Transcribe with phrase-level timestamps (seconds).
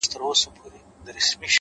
[0.13, 0.71] څلوېښتم کال
[1.05, 1.21] دی’